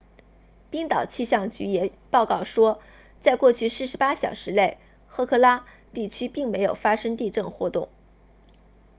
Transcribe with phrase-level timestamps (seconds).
[0.71, 2.81] 冰岛气象局也报告说
[3.19, 7.87] 在过去48小时内赫克拉 hekla 地区并没有发生地震活动